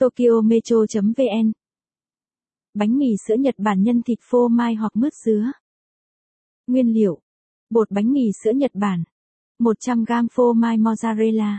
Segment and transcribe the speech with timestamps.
[0.00, 1.52] Tokyo Metro.vn
[2.74, 5.52] Bánh mì sữa Nhật Bản nhân thịt phô mai hoặc mứt dứa.
[6.66, 7.20] Nguyên liệu.
[7.70, 9.04] Bột bánh mì sữa Nhật Bản.
[9.58, 11.58] 100g phô mai mozzarella.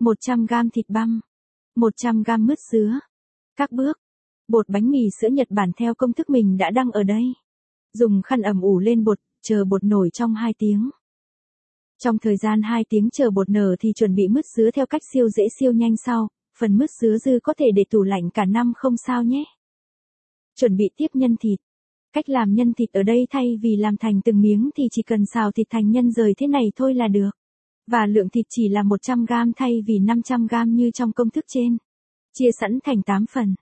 [0.00, 1.20] 100g thịt băm.
[1.76, 2.98] 100g mứt dứa.
[3.56, 3.98] Các bước.
[4.48, 7.24] Bột bánh mì sữa Nhật Bản theo công thức mình đã đăng ở đây.
[7.92, 10.90] Dùng khăn ẩm ủ lên bột, chờ bột nổi trong 2 tiếng.
[11.98, 15.02] Trong thời gian 2 tiếng chờ bột nở thì chuẩn bị mứt dứa theo cách
[15.12, 16.28] siêu dễ siêu nhanh sau,
[16.62, 19.44] phần mứt dứa dư có thể để tủ lạnh cả năm không sao nhé.
[20.56, 21.58] Chuẩn bị tiếp nhân thịt.
[22.12, 25.20] Cách làm nhân thịt ở đây thay vì làm thành từng miếng thì chỉ cần
[25.34, 27.30] xào thịt thành nhân rời thế này thôi là được.
[27.86, 31.44] Và lượng thịt chỉ là 100 gram thay vì 500 gram như trong công thức
[31.48, 31.76] trên.
[32.38, 33.54] Chia sẵn thành 8 phần.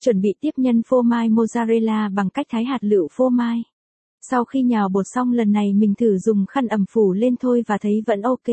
[0.00, 3.62] Chuẩn bị tiếp nhân phô mai mozzarella bằng cách thái hạt lựu phô mai.
[4.30, 7.62] Sau khi nhào bột xong lần này mình thử dùng khăn ẩm phủ lên thôi
[7.66, 8.48] và thấy vẫn ok.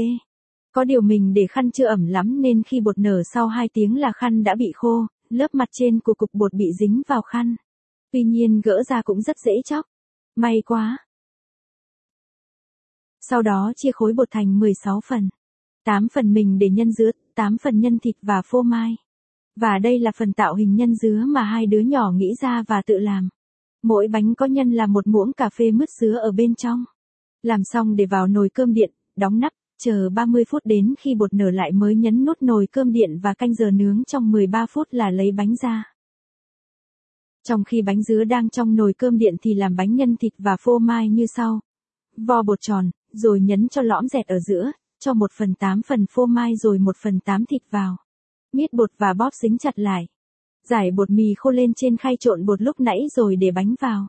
[0.71, 3.97] Có điều mình để khăn chưa ẩm lắm nên khi bột nở sau 2 tiếng
[3.97, 7.55] là khăn đã bị khô, lớp mặt trên của cục bột bị dính vào khăn.
[8.11, 9.85] Tuy nhiên gỡ ra cũng rất dễ chóc.
[10.35, 10.97] May quá.
[13.21, 15.29] Sau đó chia khối bột thành 16 phần.
[15.85, 18.95] 8 phần mình để nhân dứa, 8 phần nhân thịt và phô mai.
[19.55, 22.81] Và đây là phần tạo hình nhân dứa mà hai đứa nhỏ nghĩ ra và
[22.85, 23.29] tự làm.
[23.83, 26.83] Mỗi bánh có nhân là một muỗng cà phê mứt dứa ở bên trong.
[27.43, 31.33] Làm xong để vào nồi cơm điện, đóng nắp, chờ 30 phút đến khi bột
[31.33, 34.87] nở lại mới nhấn nút nồi cơm điện và canh giờ nướng trong 13 phút
[34.91, 35.93] là lấy bánh ra.
[37.43, 40.57] Trong khi bánh dứa đang trong nồi cơm điện thì làm bánh nhân thịt và
[40.59, 41.59] phô mai như sau.
[42.17, 46.05] Vo bột tròn, rồi nhấn cho lõm dẹt ở giữa, cho 1 phần 8 phần
[46.09, 47.97] phô mai rồi 1 phần 8 thịt vào.
[48.53, 50.07] Miết bột và bóp dính chặt lại.
[50.63, 54.07] Giải bột mì khô lên trên khay trộn bột lúc nãy rồi để bánh vào.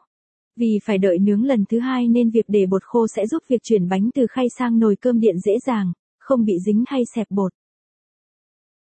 [0.56, 3.62] Vì phải đợi nướng lần thứ hai nên việc để bột khô sẽ giúp việc
[3.62, 7.27] chuyển bánh từ khay sang nồi cơm điện dễ dàng, không bị dính hay xẹp
[7.31, 7.53] bột.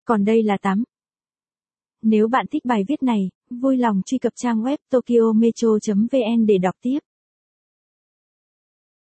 [0.05, 0.85] Còn đây là tắm.
[2.03, 6.75] Nếu bạn thích bài viết này, vui lòng truy cập trang web tokyometro.vn để đọc
[6.83, 6.99] tiếp.